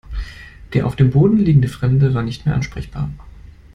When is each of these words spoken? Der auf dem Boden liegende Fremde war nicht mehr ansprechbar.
Der 0.73 0.87
auf 0.87 0.95
dem 0.95 1.11
Boden 1.11 1.37
liegende 1.37 1.67
Fremde 1.67 2.15
war 2.15 2.23
nicht 2.23 2.47
mehr 2.47 2.55
ansprechbar. 2.55 3.11